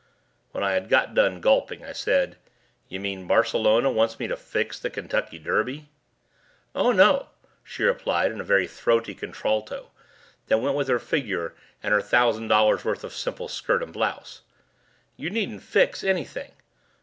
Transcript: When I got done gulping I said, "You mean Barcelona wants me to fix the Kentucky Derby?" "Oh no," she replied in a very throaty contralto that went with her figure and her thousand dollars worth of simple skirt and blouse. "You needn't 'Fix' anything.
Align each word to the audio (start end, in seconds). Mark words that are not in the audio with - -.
When 0.51 0.63
I 0.63 0.79
got 0.79 1.13
done 1.13 1.41
gulping 1.41 1.85
I 1.85 1.91
said, 1.91 2.37
"You 2.89 2.99
mean 2.99 3.27
Barcelona 3.27 3.91
wants 3.91 4.17
me 4.19 4.27
to 4.29 4.35
fix 4.35 4.79
the 4.79 4.89
Kentucky 4.89 5.37
Derby?" 5.37 5.89
"Oh 6.73 6.91
no," 6.91 7.29
she 7.63 7.83
replied 7.83 8.31
in 8.31 8.41
a 8.41 8.43
very 8.43 8.65
throaty 8.65 9.13
contralto 9.13 9.91
that 10.47 10.57
went 10.57 10.75
with 10.75 10.87
her 10.87 10.97
figure 10.97 11.53
and 11.83 11.93
her 11.93 12.01
thousand 12.01 12.47
dollars 12.47 12.83
worth 12.83 13.03
of 13.03 13.13
simple 13.13 13.47
skirt 13.47 13.83
and 13.83 13.93
blouse. 13.93 14.41
"You 15.17 15.29
needn't 15.29 15.61
'Fix' 15.61 16.03
anything. 16.03 16.51